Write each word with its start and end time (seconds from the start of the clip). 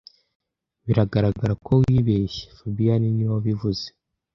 Biragaragara 0.85 1.53
ko 1.65 1.71
wibeshye 1.81 2.45
fabien 2.57 3.03
niwe 3.13 3.31
wabivuze 3.35 3.85